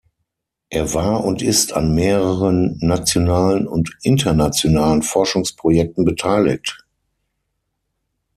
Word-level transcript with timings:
Er 0.71 0.95
war 0.95 1.23
und 1.25 1.43
ist 1.43 1.73
an 1.73 1.93
mehreren 1.93 2.75
nationalen 2.81 3.67
und 3.67 3.95
internationalen 4.01 5.03
Forschungsprojekten 5.03 6.05
beteiligt. 6.05 6.87